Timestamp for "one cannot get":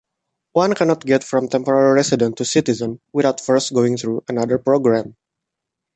0.53-1.23